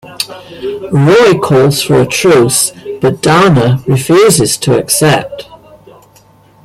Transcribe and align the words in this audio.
Roy 0.91 1.37
calls 1.37 1.83
for 1.83 2.01
a 2.01 2.07
truce, 2.07 2.71
but 3.01 3.21
Dana 3.21 3.83
refuses 3.85 4.57
to 4.57 4.75
accept. 4.75 5.47